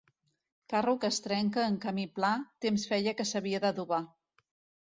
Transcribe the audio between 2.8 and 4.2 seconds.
feia que s'havia d'adobar.